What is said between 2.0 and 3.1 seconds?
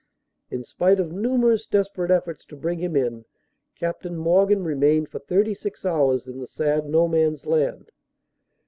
ate efforts to bring him